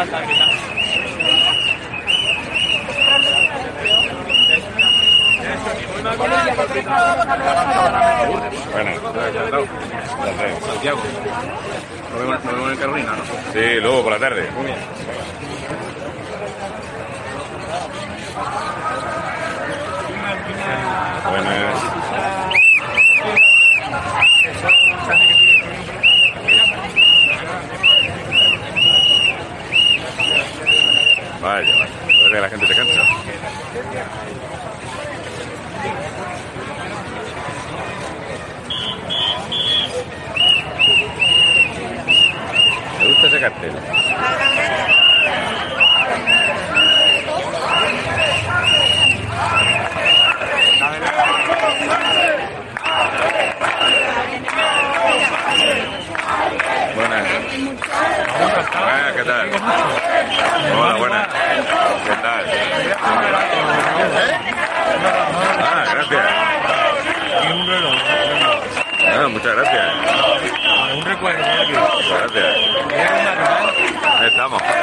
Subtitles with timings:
[0.00, 0.10] Bueno,
[10.66, 11.00] Santiago.
[12.10, 13.24] Nos vemos, nos vemos en Carolina, ¿no?
[13.52, 14.48] sí, luego por la tarde.
[14.54, 14.78] Buenas.
[31.40, 31.94] Vaya, vaya.
[32.04, 33.06] A ver la gente se cansa.
[42.98, 43.72] ¿Te gusta ese cartel?
[56.94, 57.26] Buenas.
[58.38, 59.50] Buenas, ¿qué tal?
[60.78, 61.28] Hola, buenas.
[62.04, 62.44] ¿Qué tal?
[65.62, 66.26] Ah, gracias.
[69.12, 69.86] Ah, muchas gracias.
[70.96, 71.72] Un recuerdo, aquí.
[71.72, 72.56] Muchas gracias.
[74.40, 74.80] Ahí estamos.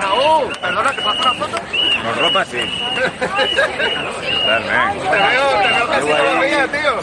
[0.00, 1.58] Raúl, perdona, ¿te paso una foto?
[2.02, 2.52] Con ropa sí.
[2.58, 2.58] Te
[5.18, 6.02] veo, te veo casi
[6.68, 6.94] tío.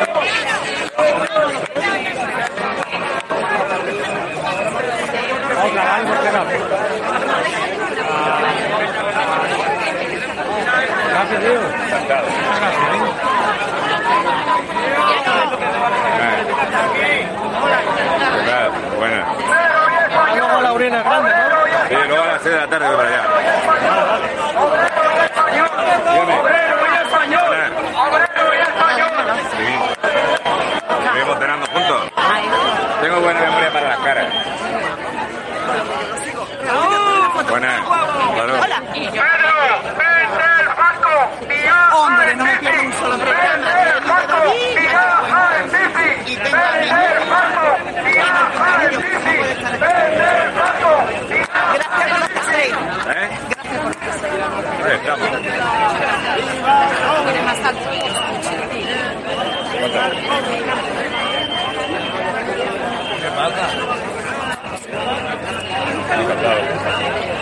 [5.94, 8.72] Gracias.
[18.96, 19.26] Buena.
[20.36, 21.88] Luego la urina grande, ¿no?
[21.88, 22.38] Sí, luego a
[22.82, 23.22] las 6 de.
[27.48, 27.72] Buenas.
[29.56, 29.68] Sí.
[31.04, 32.02] Estuvimos cenando juntos.
[33.00, 34.26] Tengo buena memoria para las caras.
[37.48, 37.82] Buenas.
[38.34, 38.54] Claro.
[41.94, 43.68] Hombre, no me pierdo un solo programa.
[46.26, 46.56] Y tengo
[51.72, 52.74] Gracias por lo que hacéis.
[53.08, 53.28] ¿Eh?
[55.02, 55.10] Ahí
[57.50, 57.82] estamos.
[66.62, 67.41] Buenas.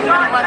[0.00, 0.40] Hoy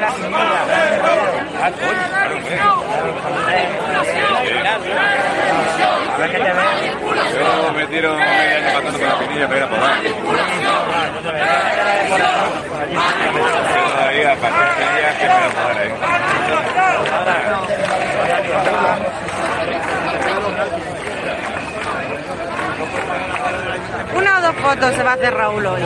[0.00, 0.64] de la señora.
[6.14, 6.62] A ver qué te ve.
[7.38, 10.00] Yo metí quiero medio año pasando con la pinilla para ir a podar.
[13.94, 15.90] Todavía, para que ya que me voy a podar ahí.
[24.14, 25.82] Una o dos fotos se va a hacer Raúl hoy.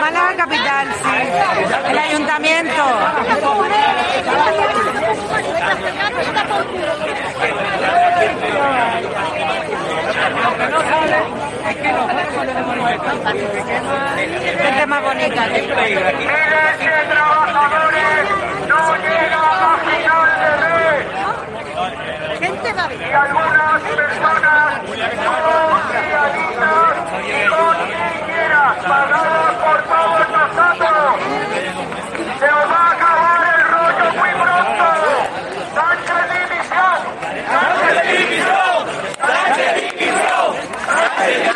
[0.00, 1.90] Málaga capital, sí.
[1.90, 2.84] El ayuntamiento.
[14.60, 15.46] Gente más bonita.
[15.46, 15.68] Miles
[16.78, 18.26] de trabajadores
[18.68, 21.06] no llegan a final de mes.
[22.90, 24.70] Y algunas personas
[25.24, 25.38] son
[25.92, 31.10] realistas y con niñeras pagadas por todos nosotros.
[32.40, 34.86] Se os va a acabar el rollo muy pronto.
[35.74, 36.98] Sánchez dimisión.
[37.46, 38.82] Sánchez dimisión.
[39.20, 40.50] Sánchez dimisión.
[40.86, 41.50] Sánchez dimisión.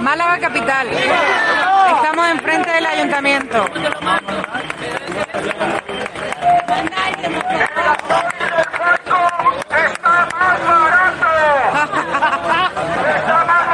[0.00, 0.88] Málaga capital.
[0.90, 3.64] Estamos enfrente del ayuntamiento.
[3.66, 4.44] Está más barato.
[9.70, 11.30] Está más barato.
[13.06, 13.64] Está más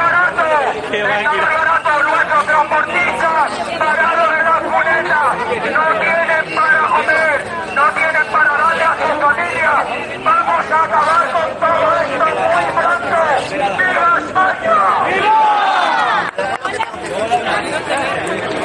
[1.53, 3.47] barato nuestros transportistas
[3.79, 5.29] parados en las muletas.
[5.73, 7.37] No tienen para comer.
[7.75, 9.81] No tienen para darle a sus familias.
[10.23, 13.19] Vamos a acabar con todo esto muy pronto.
[14.47, 15.27] ¡Viva
[17.35, 18.56] España!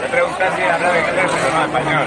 [0.00, 2.06] Le pregunté si hablaba inglés o no español.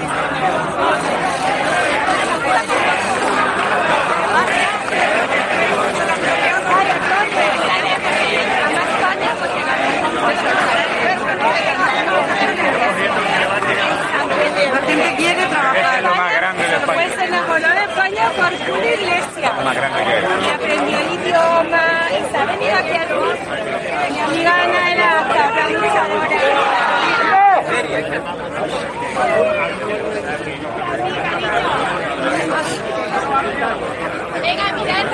[14.72, 16.02] La gente quiere Es trabajar.
[16.02, 16.94] lo más grande de España.
[16.94, 19.52] Pues se enamoró de España por Julio Iglesias.
[19.56, 20.22] Lo más grande que hay.
[20.22, 23.38] Y aprendió el idioma y se ha venido aquí al bus.
[24.12, 25.42] Mi amiga Ana era hasta
[34.42, 35.04] Venga, mirad.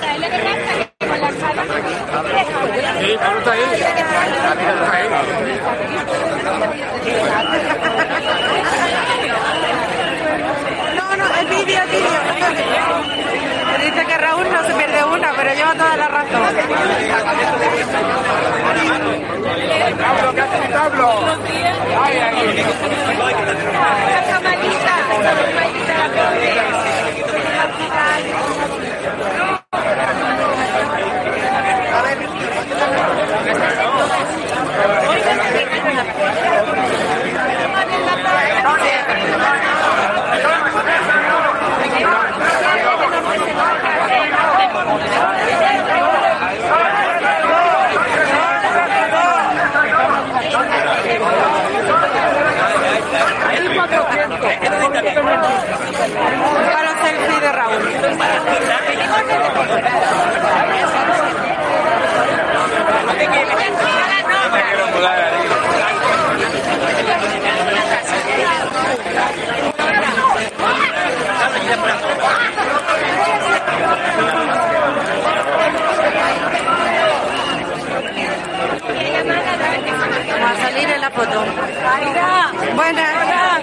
[0.00, 0.72] ¿Sabes lo que pasa?
[2.28, 3.00] Que con la.
[3.00, 3.62] Sí, Pablo está ahí.
[3.72, 5.08] Está ahí.
[10.96, 12.18] No, no, el vídeo, el vídeo.
[13.88, 16.42] Dice que Raúl no se pierde una, pero lleva toda la razón.
[19.98, 21.24] Pablo, ¿qué hace mi Pablo?
[22.02, 22.64] Ay, ay.
[82.74, 83.62] Buenas.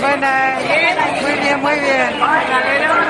[0.00, 0.62] Buenas.
[1.22, 3.05] Muy bien, muy bien.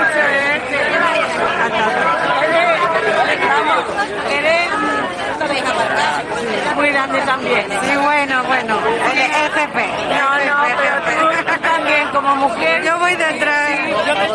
[6.75, 7.67] Muy grande también.
[7.83, 8.79] Sí, bueno, bueno.
[9.13, 9.77] El EGP.
[10.11, 12.83] No, no, pero tú también como mujer.
[12.85, 13.71] Yo voy detrás.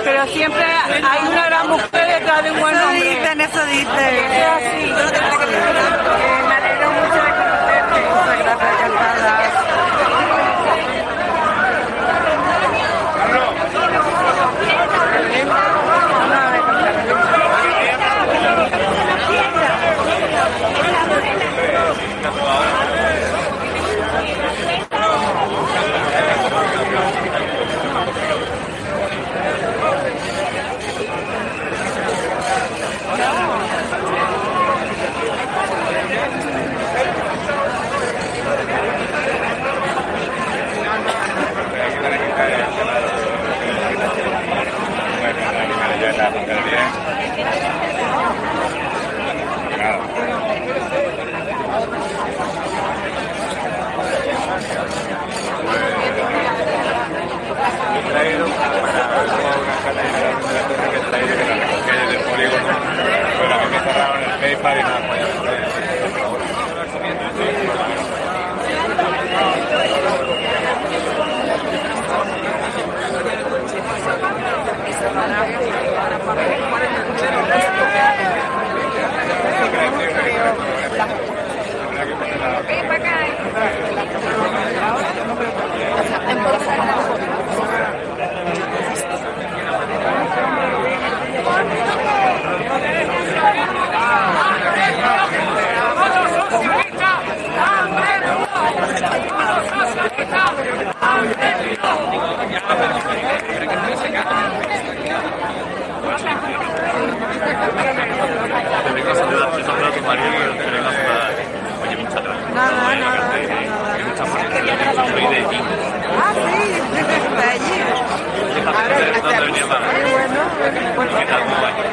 [0.04, 3.10] Pero siempre hay una gran mujer detrás de un buen Eso hombre.
[3.10, 3.92] dicen, eso Es dicen.
[4.56, 4.94] así.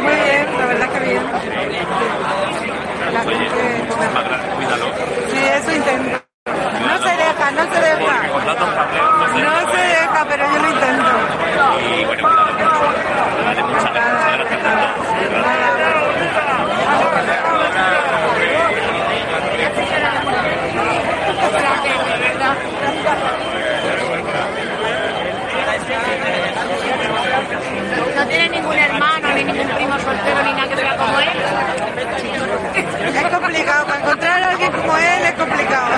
[0.03, 1.23] Muy bien, la verdad que bien.
[3.13, 3.87] La gente
[5.31, 6.21] Sí, eso intento.
[6.47, 8.17] No se deja, no se deja.
[9.39, 11.13] No se deja, pero yo lo intento.
[28.17, 31.29] No tiene ningún hermano, ni ningún primo soltero, ni nada que sea como él.
[33.15, 35.89] Es complicado, para encontrar a alguien como él es complicado.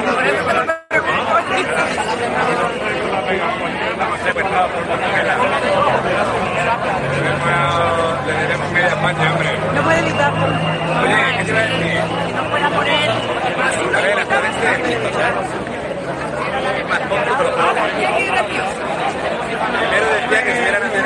[8.26, 9.58] Le diremos media España, hombre.
[9.74, 10.46] No puede evitarlo.
[11.02, 12.00] Oye, ¿qué te iba a decir?
[12.36, 13.10] No pueda poner.
[13.10, 14.92] A ver, hasta este.
[16.78, 17.50] Es más tonto, pero
[19.70, 21.04] Primero decía que si eran hacer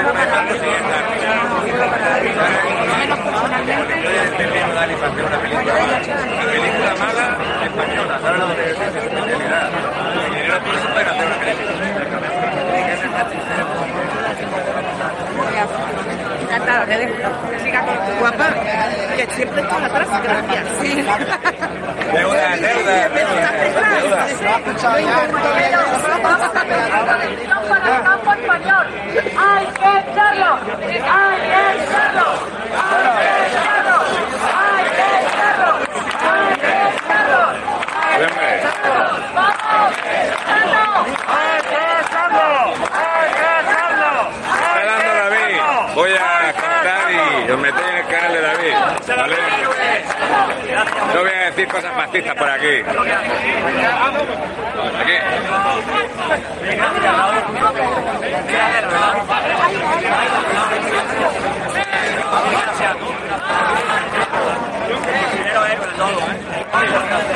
[4.03, 4.59] Yo ya entendí
[4.97, 5.97] para hacer una película mala.
[6.35, 7.27] Una película mala
[7.64, 8.71] española, ¿sabes lo que te?
[8.71, 9.71] Es especialidad.
[10.14, 11.38] Y dinero por eso pueden hacer una
[16.43, 16.95] Encantada, que
[17.51, 18.47] que siga con guapa,
[19.17, 20.64] que siempre atrás, gracias.
[20.81, 21.05] Sí.
[22.12, 23.51] Deuda, deuda, deuda,
[27.85, 28.23] para
[29.18, 30.59] el campo español.
[30.64, 32.29] ¡Hay que echarlo!
[32.74, 33.22] ¡Hay que
[33.55, 33.98] echarlo!
[34.44, 35.68] ¡Hay que echarlo!
[36.24, 36.55] ¡Hay que echarlo!
[36.55, 37.42] ¡Hay que echarlo!
[38.14, 38.50] Hombre.
[44.55, 45.61] Está dando David.
[45.94, 48.74] Voy a cantar y os metéis en el canal de David.
[49.16, 49.37] ¿Vale?
[51.14, 52.83] No voy a decir cosas fascistas por aquí.
[55.00, 55.16] Aquí.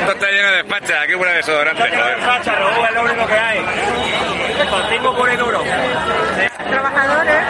[0.08, 0.26] Esto
[0.80, 2.18] facha, aquí huele a desodorante, joder.
[2.88, 3.58] es lo único que hay.
[4.70, 5.62] Contigo por el duro.
[6.68, 7.48] Trabajadores.